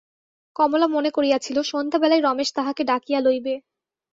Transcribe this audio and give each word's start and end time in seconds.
কমলা 0.55 0.87
মনে 0.87 1.09
করিয়াছিল, 1.09 1.57
সন্ধ্যাবেলায় 1.63 2.21
রমেশ 2.21 2.49
তাহাকে 2.53 2.81
ডাকিয়া 2.83 3.19
লইবে। 3.19 3.55